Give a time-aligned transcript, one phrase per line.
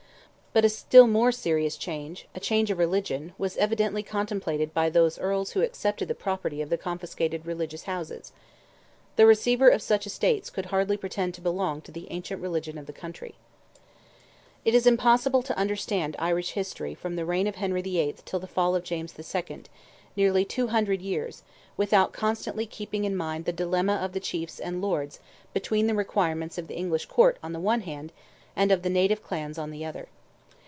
[0.53, 5.61] But a still more serious change—a change of religion—was evidently contemplated by those Earls who
[5.61, 8.33] accepted the property of the confiscated religious houses.
[9.15, 12.85] The receiver of such estates could hardly pretend to belong to the ancient religion of
[12.85, 13.35] the country.
[14.65, 18.17] It is impossible to understand Irish history from the reign of Henry VIII.
[18.25, 23.93] till the fall of James II.—nearly two hundred years—without constantly keeping in mind the dilemma
[23.95, 25.21] of the chiefs and lords
[25.53, 28.11] between the requirements of the English Court on the one hand
[28.53, 30.09] and of the native clans on the other.